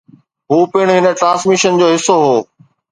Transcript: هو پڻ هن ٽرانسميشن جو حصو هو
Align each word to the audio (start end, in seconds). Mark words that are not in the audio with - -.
هو 0.51 0.57
پڻ 0.71 0.85
هن 0.95 1.05
ٽرانسميشن 1.19 1.71
جو 1.81 1.87
حصو 1.95 2.15
هو 2.25 2.35